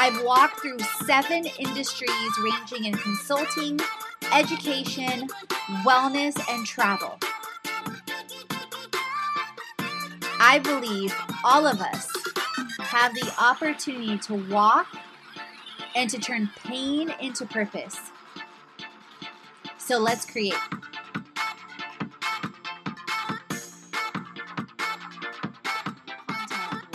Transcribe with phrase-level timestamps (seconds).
[0.00, 3.80] I've walked through seven industries ranging in consulting,
[4.32, 5.26] education,
[5.84, 7.18] wellness, and travel.
[10.38, 12.08] I believe all of us
[12.78, 14.86] have the opportunity to walk
[15.96, 17.98] and to turn pain into purpose.
[19.78, 20.54] So let's create.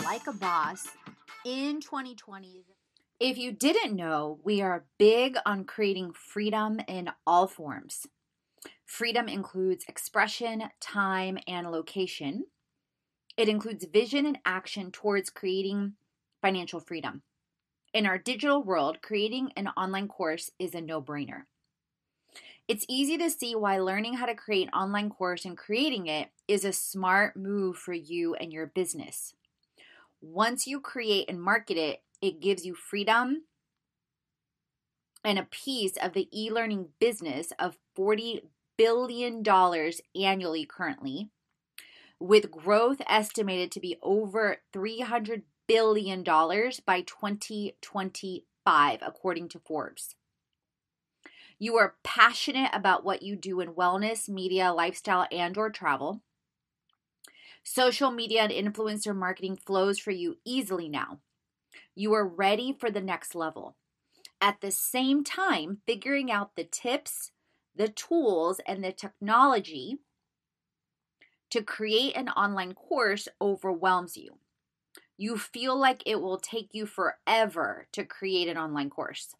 [0.02, 0.88] Like a boss
[1.44, 2.73] in 2020.
[3.24, 8.06] If you didn't know, we are big on creating freedom in all forms.
[8.84, 12.44] Freedom includes expression, time, and location.
[13.38, 15.94] It includes vision and action towards creating
[16.42, 17.22] financial freedom.
[17.94, 21.44] In our digital world, creating an online course is a no brainer.
[22.68, 26.28] It's easy to see why learning how to create an online course and creating it
[26.46, 29.32] is a smart move for you and your business.
[30.20, 33.42] Once you create and market it, it gives you freedom
[35.24, 38.42] and a piece of the e learning business of $40
[38.76, 39.42] billion
[40.14, 41.30] annually currently,
[42.20, 50.14] with growth estimated to be over $300 billion by 2025, according to Forbes.
[51.58, 56.20] You are passionate about what you do in wellness, media, lifestyle, and or travel.
[57.62, 61.20] Social media and influencer marketing flows for you easily now.
[61.94, 63.76] You are ready for the next level.
[64.40, 67.32] At the same time, figuring out the tips,
[67.74, 69.98] the tools, and the technology
[71.50, 74.38] to create an online course overwhelms you.
[75.16, 79.36] You feel like it will take you forever to create an online course.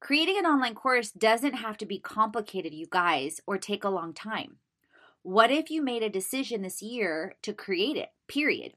[0.00, 4.12] Creating an online course doesn't have to be complicated, you guys, or take a long
[4.12, 4.56] time.
[5.22, 8.74] What if you made a decision this year to create it, period?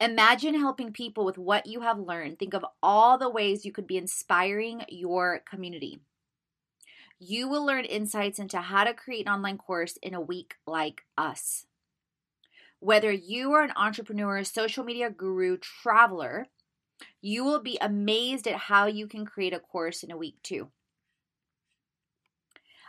[0.00, 2.38] Imagine helping people with what you have learned.
[2.38, 6.00] Think of all the ways you could be inspiring your community.
[7.18, 11.04] You will learn insights into how to create an online course in a week like
[11.16, 11.64] us.
[12.78, 16.48] Whether you are an entrepreneur, social media guru, traveler,
[17.22, 20.68] you will be amazed at how you can create a course in a week too.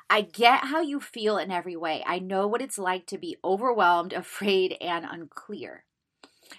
[0.10, 2.04] I get how you feel in every way.
[2.06, 5.86] I know what it's like to be overwhelmed, afraid, and unclear.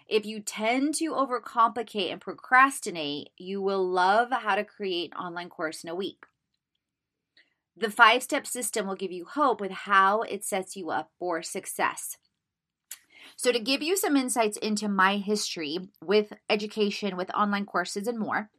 [0.09, 5.49] If you tend to overcomplicate and procrastinate, you will love how to create an online
[5.49, 6.25] course in a week.
[7.77, 11.43] The five step system will give you hope with how it sets you up for
[11.43, 12.17] success.
[13.37, 18.19] So, to give you some insights into my history with education, with online courses, and
[18.19, 18.51] more,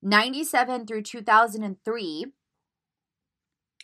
[0.00, 2.26] 97 through 2003,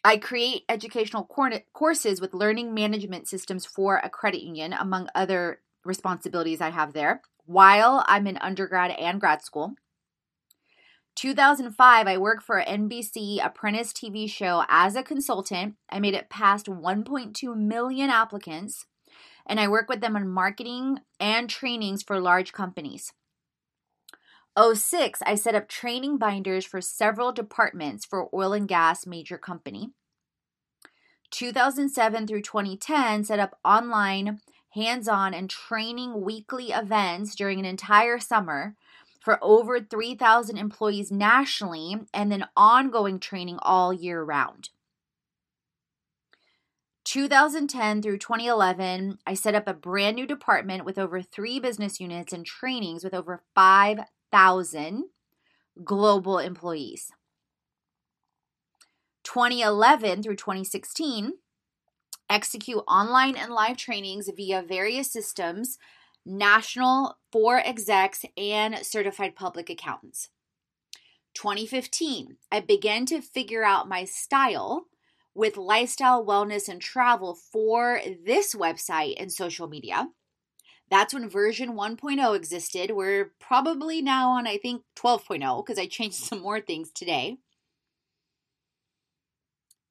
[0.05, 1.25] I create educational
[1.73, 7.23] courses with learning management systems for a credit union, among other responsibilities I have there
[7.47, 9.75] while I'm in undergrad and grad school.
[11.17, 15.75] 2005, I worked for NBC Apprentice TV show as a consultant.
[15.91, 18.87] I made it past 1.2 million applicants,
[19.47, 23.13] and I work with them on marketing and trainings for large companies.
[24.59, 29.91] 06, I set up training binders for several departments for oil and gas major company.
[31.31, 38.19] 2007 through 2010, set up online hands on and training weekly events during an entire
[38.19, 38.77] summer
[39.21, 44.71] for over 3,000 employees nationally and then ongoing training all year round.
[47.05, 52.33] 2010 through 2011, I set up a brand new department with over three business units
[52.33, 55.05] and trainings with over 5,000
[55.83, 57.11] global employees.
[59.25, 61.33] 2011 through 2016,
[62.31, 65.79] execute online and live trainings via various systems,
[66.25, 70.31] national for execs, and certified public accountants.
[71.35, 74.87] 2015, I began to figure out my style
[75.35, 80.09] with lifestyle, wellness, and travel for this website and social media.
[80.91, 82.91] That's when version 1.0 existed.
[82.91, 87.39] We're probably now on, I think, 12.0 because I changed some more things today.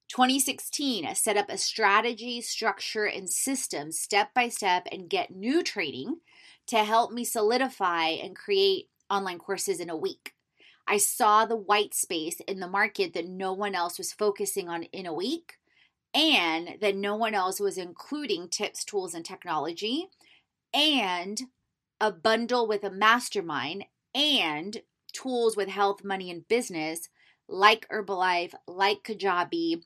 [0.10, 5.64] 2016, I set up a strategy, structure, and system step by step and get new
[5.64, 6.18] training
[6.68, 10.34] to help me solidify and create online courses in a week.
[10.88, 14.84] I saw the white space in the market that no one else was focusing on
[14.84, 15.58] in a week
[16.16, 20.08] and that no one else was including tips, tools, and technology
[20.74, 21.42] and
[22.02, 23.86] a bundle with a mastermind
[24.16, 24.82] and
[25.14, 27.10] tools with health, money, and business
[27.48, 29.84] like Herbalife, like Kajabi,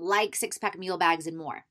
[0.00, 1.64] like six pack meal bags, and more.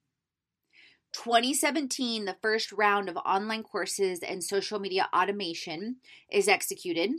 [1.13, 5.97] 2017, the first round of online courses and social media automation
[6.31, 7.11] is executed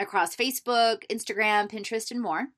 [0.00, 2.48] across Facebook, Instagram, Pinterest, and more.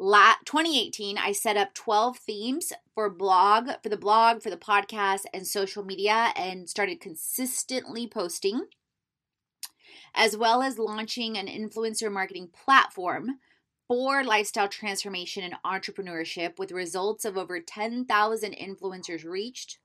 [0.00, 5.22] La- 2018, I set up 12 themes for blog, for the blog, for the podcast,
[5.34, 8.66] and social media, and started consistently posting,
[10.14, 13.38] as well as launching an influencer marketing platform
[13.88, 19.78] for lifestyle transformation and entrepreneurship with results of over 10,000 influencers reached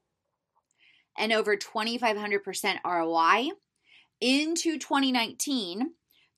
[1.18, 3.52] and over 2,500% ROI
[4.20, 5.92] into 2019,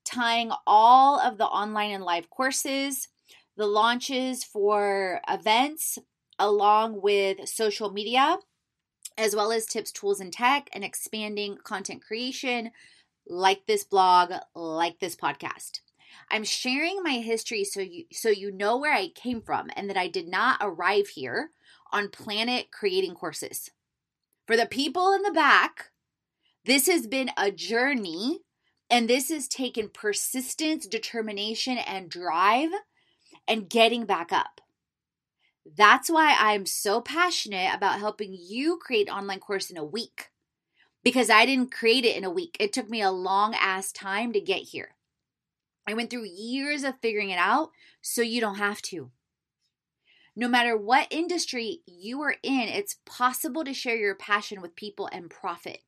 [0.06, 3.08] tying all of the online and live courses,
[3.58, 5.98] the launches for events,
[6.38, 8.38] along with social media,
[9.18, 12.72] as well as tips, tools, and tech, and expanding content creation
[13.28, 15.80] like this blog, like this podcast.
[16.30, 19.98] I'm sharing my history so you so you know where I came from and that
[19.98, 21.52] I did not arrive here
[21.92, 23.72] on planet creating courses.
[24.48, 25.92] For the people in the back,
[26.66, 28.40] this has been a journey
[28.90, 32.70] and this has taken persistence, determination, and drive
[33.48, 34.62] and getting back up.
[35.78, 40.30] That's why I'm so passionate about helping you create online course in a week.
[41.04, 42.58] Because I didn't create it in a week.
[42.60, 44.95] It took me a long ass time to get here.
[45.88, 47.72] I went through years of figuring it out
[48.02, 49.12] so you don't have to.
[50.36, 55.08] No matter what industry you are in, it's possible to share your passion with people
[55.12, 55.80] and profit.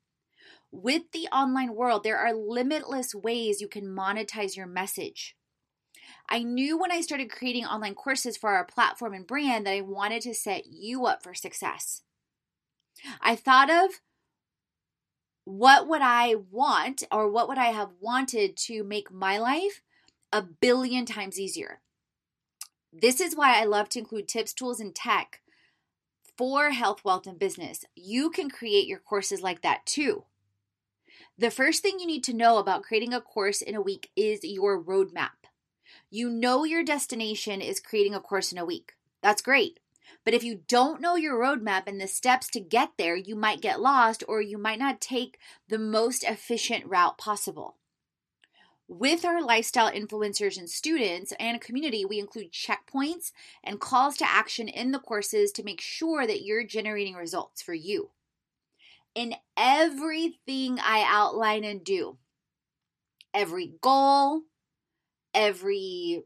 [0.72, 5.36] With the online world, there are limitless ways you can monetize your message.
[6.30, 9.82] I knew when I started creating online courses for our platform and brand that I
[9.82, 12.04] wanted to set you up for success.
[13.22, 14.00] I thought of
[15.44, 19.82] what would I want or what would I have wanted to make my life
[20.32, 21.82] a billion times easier.
[22.92, 25.42] This is why I love to include tips, tools, and tech
[26.38, 27.86] for health, wealth, and business.
[27.96, 30.24] You can create your courses like that too.
[31.38, 34.40] The first thing you need to know about creating a course in a week is
[34.44, 35.48] your roadmap.
[36.10, 38.94] You know your destination is creating a course in a week.
[39.22, 39.80] That's great.
[40.24, 43.62] But if you don't know your roadmap and the steps to get there, you might
[43.62, 45.38] get lost or you might not take
[45.68, 47.78] the most efficient route possible.
[48.90, 54.70] With our lifestyle influencers and students and community, we include checkpoints and calls to action
[54.70, 58.12] in the courses to make sure that you're generating results for you
[59.18, 62.18] in everything I outline and do.
[63.34, 64.44] Every goal,
[65.34, 66.24] every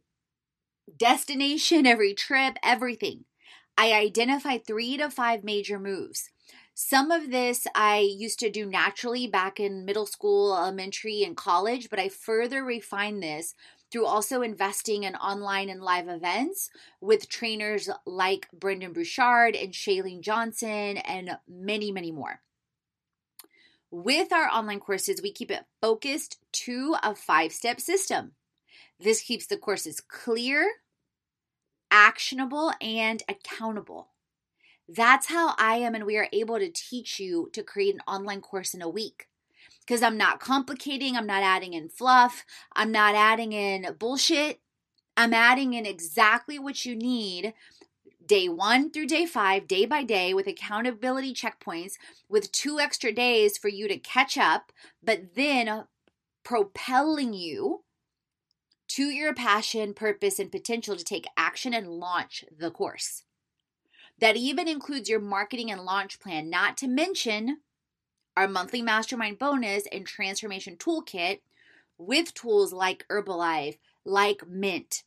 [0.98, 3.26] destination, every trip, everything.
[3.78, 6.30] I identify three to five major moves.
[6.74, 11.90] Some of this I used to do naturally back in middle school, elementary, and college,
[11.90, 13.54] but I further refined this
[13.92, 16.70] through also investing in online and live events
[17.02, 22.42] with trainers like Brendon Burchard and Chalene Johnson and many, many more.
[23.92, 28.32] With our online courses, we keep it focused to a five step system.
[28.98, 30.72] This keeps the courses clear,
[31.92, 34.11] actionable, and accountable.
[34.94, 38.42] That's how I am, and we are able to teach you to create an online
[38.42, 39.28] course in a week.
[39.80, 44.60] Because I'm not complicating, I'm not adding in fluff, I'm not adding in bullshit.
[45.18, 47.54] I'm adding in exactly what you need
[48.26, 51.94] day one through day five, day by day, with accountability checkpoints,
[52.30, 54.72] with two extra days for you to catch up,
[55.04, 55.86] but then
[56.44, 57.84] propelling you
[58.88, 63.24] to your passion, purpose, and potential to take action and launch the course.
[64.22, 67.58] That even includes your marketing and launch plan, not to mention
[68.38, 71.40] our monthly mastermind bonus and transformation toolkit
[71.98, 75.04] with tools like Herbalife, like Mint,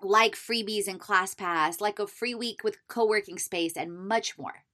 [0.00, 4.64] like freebies and ClassPass, like a free week with co working space, and much more.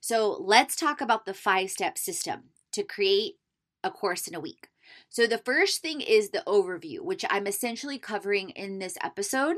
[0.00, 3.34] So let's talk about the five step system to create
[3.82, 4.68] a course in a week.
[5.08, 9.56] So, the first thing is the overview, which I'm essentially covering in this episode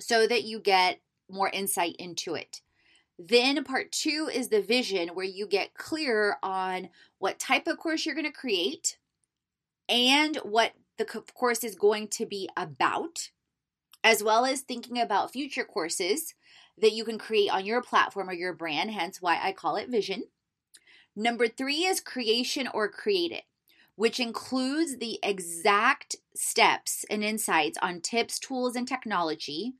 [0.00, 2.60] so that you get more insight into it.
[3.18, 8.06] Then, part two is the vision, where you get clear on what type of course
[8.06, 8.98] you're going to create
[9.88, 13.30] and what the course is going to be about,
[14.04, 16.34] as well as thinking about future courses
[16.80, 19.88] that you can create on your platform or your brand, hence why I call it
[19.88, 20.24] vision.
[21.16, 23.44] Number three is creation or create it
[23.98, 29.72] which includes the exact steps and insights on tips, tools, and technology.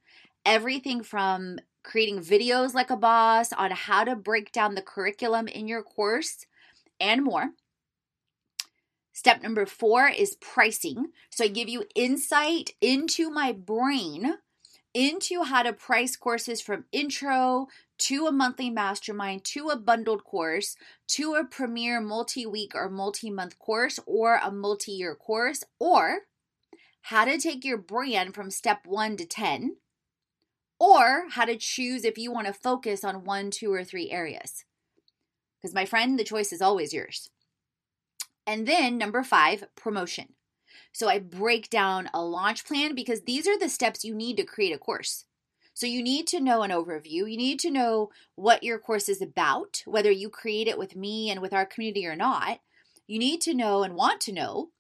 [0.49, 5.69] Everything from creating videos like a boss on how to break down the curriculum in
[5.69, 6.47] your course
[6.99, 7.51] and more.
[9.13, 11.09] Step number four is pricing.
[11.29, 14.37] So I give you insight into my brain
[14.95, 17.67] into how to price courses from intro
[17.99, 20.77] to a monthly mastermind to a bundled course
[21.09, 26.21] to a premier multi week or multi month course or a multi year course, or
[27.03, 29.77] how to take your brand from step one to 10,
[30.79, 34.65] or how to choose if you want to focus on one, two, or three areas.
[35.61, 37.31] Because, my friend, the choice is always yours.
[38.47, 40.35] And then number five, promotion.
[40.93, 44.45] So I break down a launch plan because these are the steps you need to
[44.45, 45.25] create a course.
[45.75, 47.31] So you need to know an overview.
[47.31, 51.31] You need to know what your course is about, whether you create it with me
[51.31, 52.61] and with our community or not.
[53.07, 54.71] You need to know and want to know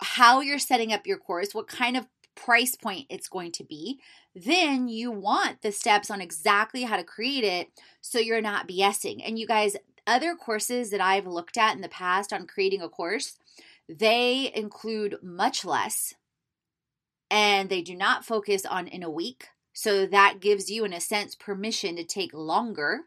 [0.00, 4.00] how you're setting up your course, what kind of price point it's going to be.
[4.34, 7.68] Then you want the steps on exactly how to create it
[8.00, 9.22] so you're not BSing.
[9.26, 12.88] And you guys, other courses that I've looked at in the past on creating a
[12.88, 13.38] course,
[13.88, 16.14] they include much less
[17.30, 19.48] and they do not focus on in a week.
[19.72, 23.00] So that gives you, in a sense, permission to take longer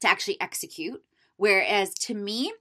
[0.00, 1.02] to actually execute.
[1.36, 2.52] Whereas to me,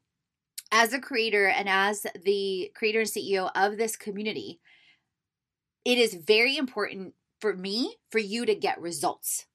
[0.72, 4.60] as a creator and as the creator and CEO of this community,
[5.90, 9.48] it is very important for me for you to get results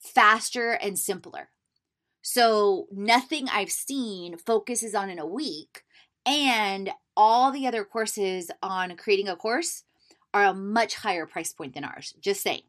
[0.00, 1.48] faster and simpler.
[2.22, 5.84] So nothing I've seen focuses on in a week.
[6.26, 9.84] And all the other courses on creating a course
[10.32, 12.14] are a much higher price point than ours.
[12.20, 12.62] Just saying.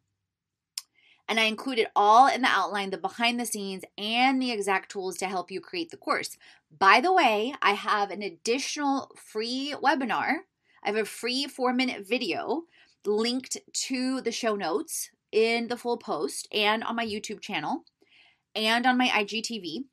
[1.28, 5.18] And I included all in the outline, the behind the scenes, and the exact tools
[5.18, 6.38] to help you create the course.
[6.78, 10.36] By the way, I have an additional free webinar.
[10.84, 12.66] I have a free four minute video
[13.08, 17.84] linked to the show notes in the full post and on my YouTube channel
[18.54, 19.86] and on my IGTV,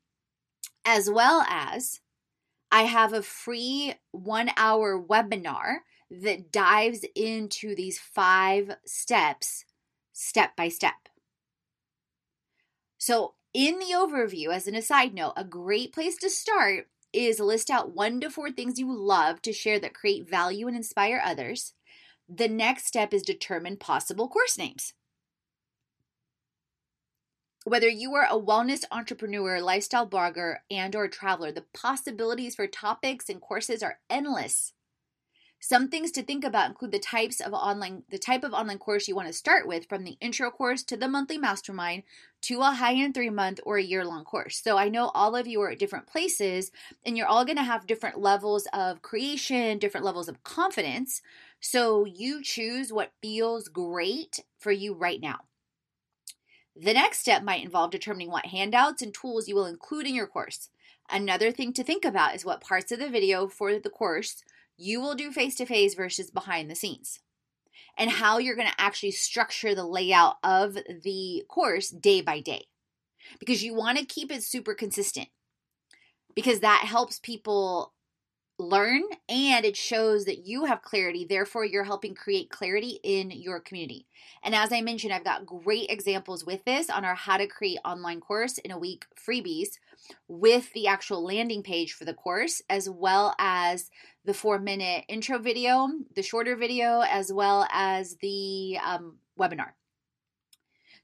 [0.85, 1.99] as well as
[2.71, 5.77] I have a free one hour webinar
[6.09, 9.65] that dives into these five steps,
[10.11, 11.09] step by step.
[12.97, 17.69] So, in the overview, as an aside note, a great place to start is list
[17.69, 21.73] out one to four things you love to share that create value and inspire others.
[22.35, 24.93] The next step is determine possible course names.
[27.63, 33.29] Whether you are a wellness entrepreneur, lifestyle blogger, and or traveler, the possibilities for topics
[33.29, 34.73] and courses are endless.
[35.65, 39.07] Some things to think about include the types of online the type of online course
[39.07, 42.03] you want to start with from the intro course to the monthly mastermind
[42.41, 44.61] to a high-end 3-month or a year-long course.
[44.61, 46.69] So I know all of you are at different places
[47.05, 51.21] and you're all going to have different levels of creation, different levels of confidence.
[51.61, 55.45] So you choose what feels great for you right now.
[56.75, 60.27] The next step might involve determining what handouts and tools you will include in your
[60.27, 60.67] course.
[61.09, 64.43] Another thing to think about is what parts of the video for the course
[64.77, 67.19] you will do face to face versus behind the scenes,
[67.97, 72.65] and how you're going to actually structure the layout of the course day by day.
[73.39, 75.29] Because you want to keep it super consistent,
[76.35, 77.93] because that helps people
[78.59, 81.25] learn and it shows that you have clarity.
[81.25, 84.05] Therefore, you're helping create clarity in your community.
[84.43, 87.79] And as I mentioned, I've got great examples with this on our How to Create
[87.83, 89.79] Online Course in a Week freebies
[90.27, 93.89] with the actual landing page for the course, as well as
[94.25, 99.71] the four minute intro video, the shorter video, as well as the um, webinar.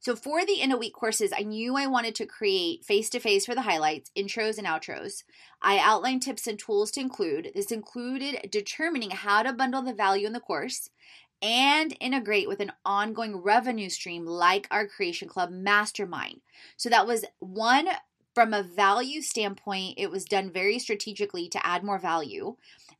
[0.01, 3.19] So for the in a week courses, I knew I wanted to create face to
[3.19, 5.23] face for the highlights, intros, and outros.
[5.61, 7.51] I outlined tips and tools to include.
[7.53, 10.89] This included determining how to bundle the value in the course
[11.41, 16.41] and integrate with an ongoing revenue stream like our Creation Club Mastermind.
[16.77, 17.88] So that was one
[18.33, 22.55] from a value standpoint, it was done very strategically to add more value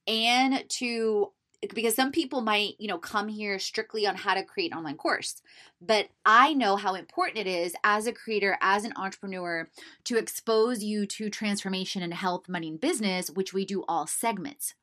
[0.08, 1.32] and to
[1.74, 5.42] because some people might, you know, come here strictly on how to create online course.
[5.82, 9.70] But I know how important it is as a creator, as an entrepreneur,
[10.06, 14.74] to expose you to transformation in health, money, and business, which we do all segments.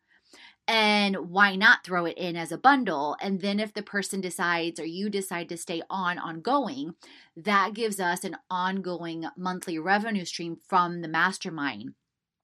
[0.68, 3.16] And why not throw it in as a bundle?
[3.20, 6.94] And then if the person decides or you decide to stay on ongoing,
[7.36, 11.94] that gives us an ongoing monthly revenue stream from the mastermind.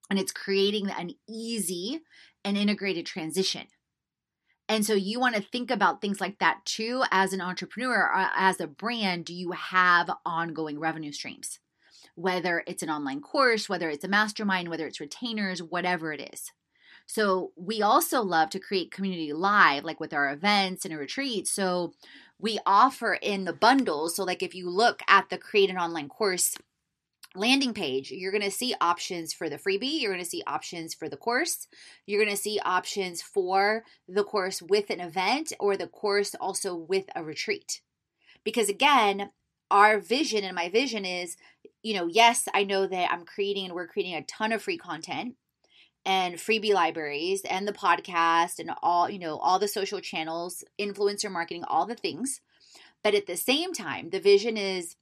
[0.09, 2.03] And it's creating an easy
[2.45, 3.67] and integrated transition.
[4.69, 8.29] And so you want to think about things like that too as an entrepreneur or
[8.37, 9.25] as a brand.
[9.25, 11.59] Do you have ongoing revenue streams?
[12.15, 16.53] Whether it's an online course, whether it's a mastermind, whether it's retainers, whatever it is.
[17.13, 21.47] So we also love to create community live, like with our events and a retreat.
[21.47, 21.93] So
[22.39, 24.17] we offer in the bundles.
[24.17, 26.57] So, like if you look at the create an online course
[27.35, 30.01] landing page, you're going to see options for the freebie.
[30.01, 31.69] You're going to see options for the course.
[32.07, 36.75] You're going to see options for the course with an event or the course also
[36.75, 37.83] with a retreat.
[38.43, 39.33] Because again,
[39.71, 41.37] our vision and my vision is,
[41.83, 44.79] you know, yes, I know that I'm creating and we're creating a ton of free
[44.79, 45.35] content
[46.05, 51.31] and freebie libraries and the podcast and all, you know, all the social channels, influencer
[51.31, 52.41] marketing, all the things.
[53.03, 54.97] But at the same time, the vision is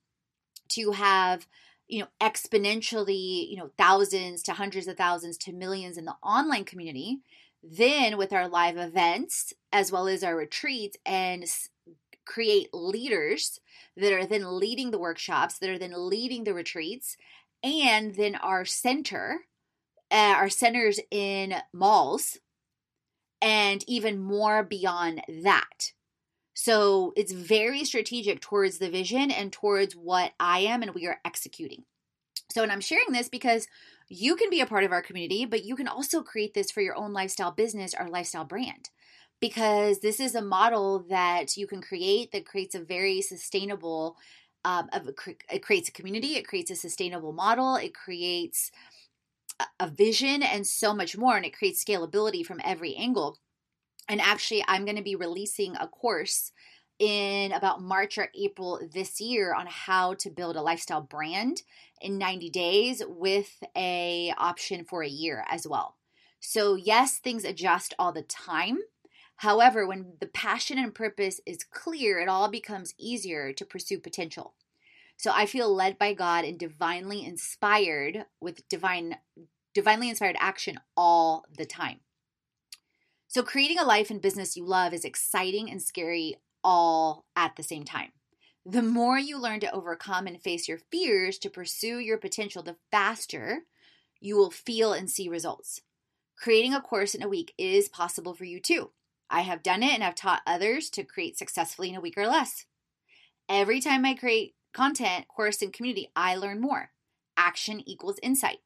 [0.71, 1.47] to have,
[1.89, 6.65] you know, exponentially, you know, thousands to hundreds of thousands to millions in the online
[6.65, 7.21] community.
[7.63, 11.45] Then with our live events as well as our retreats and
[12.25, 13.61] create leaders
[13.97, 17.17] that are then leading the workshops, that are then leading the retreats,
[17.63, 19.41] and then our center
[20.11, 22.39] uh, our centers in malls
[23.43, 25.93] and even more beyond that.
[26.55, 31.21] So it's very strategic towards the vision and towards what I am and we are
[31.25, 31.85] executing.
[32.51, 33.69] So, and I'm sharing this because
[34.09, 36.81] you can be a part of our community, but you can also create this for
[36.81, 38.91] your own lifestyle business or lifestyle brand
[39.41, 44.17] because this is a model that you can create that creates a very sustainable
[44.65, 44.91] um,
[45.51, 48.71] it creates a community it creates a sustainable model it creates
[49.79, 53.39] a vision and so much more and it creates scalability from every angle.
[54.09, 56.53] And actually i'm going to be releasing a course
[56.99, 61.63] in about march or april this year on how to build a lifestyle brand
[62.01, 65.97] in 90 days with a option for a year as well.
[66.41, 68.79] So yes things adjust all the time.
[69.37, 74.55] However when the passion and purpose is clear it all becomes easier to pursue potential
[75.21, 79.17] so I feel led by God and divinely inspired with divine
[79.75, 82.01] divinely inspired action all the time.
[83.29, 87.63] So creating a life and business you love is exciting and scary all at the
[87.63, 88.13] same time.
[88.65, 92.77] The more you learn to overcome and face your fears to pursue your potential, the
[92.91, 93.65] faster
[94.23, 95.83] you will feel and see results.
[96.35, 98.91] Creating a course in a week is possible for you too.
[99.29, 102.27] I have done it and I've taught others to create successfully in a week or
[102.27, 102.65] less.
[103.51, 106.91] Every time I create content, course, and community, I learn more.
[107.37, 108.59] Action equals insight,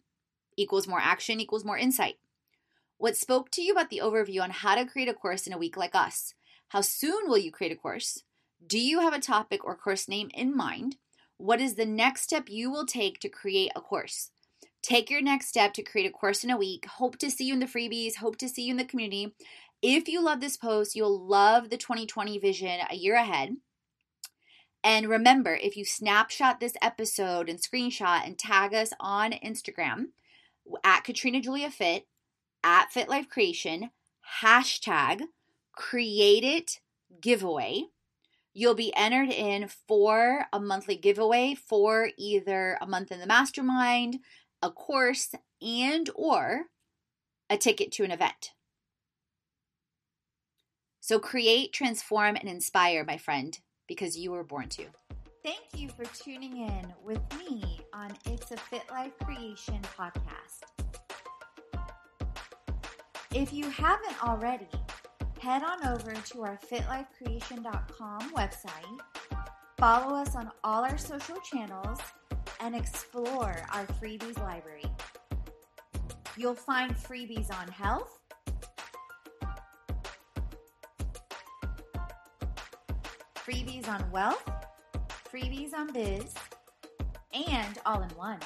[0.57, 2.17] equals more action, equals more insight.
[2.99, 5.59] What spoke to you about the overview on how to create a course in a
[5.59, 6.35] week like us?
[6.69, 8.23] How soon will you create a course?
[8.67, 10.97] Do you have a topic or course name in mind?
[11.37, 14.31] What is the next step you will take to create a course?
[14.83, 16.87] Take your next step to create a course in a week.
[16.87, 18.17] Hope to see you in the freebies.
[18.17, 19.35] Hope to see you in the community.
[19.83, 23.57] If you love this post, you'll love the 2020 vision a year ahead.
[24.85, 30.09] And remember, if you snapshot this episode and screenshot and tag us on Instagram
[30.85, 32.07] at Katrina Julia Fit,
[32.63, 33.91] at Fit Life Creation,
[34.43, 35.23] hashtag
[35.73, 36.81] create it
[37.23, 37.85] giveaway.
[38.53, 44.19] You'll be entered in for a monthly giveaway for either a month in the mastermind,
[44.63, 46.65] a course, and or
[47.49, 48.53] a ticket to an event.
[51.01, 54.87] So create, transform, and inspire, my friend because you were born to.
[55.43, 60.63] Thank you for tuning in with me on It's a Fit Life Creation podcast.
[63.35, 64.69] If you haven't already,
[65.41, 69.01] head on over to our fitlifecreation.com website,
[69.77, 71.99] follow us on all our social channels,
[72.61, 74.85] and explore our freebies library.
[76.39, 78.21] You'll find freebies on health
[83.47, 84.51] freebies on wealth,
[85.31, 86.33] freebies on biz,
[87.33, 88.39] and all in one.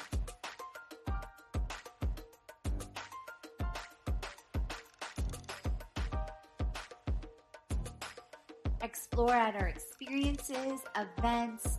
[8.81, 11.78] Explore at our experiences, events,